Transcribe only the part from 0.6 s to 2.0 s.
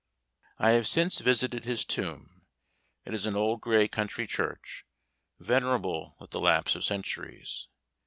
have since visited his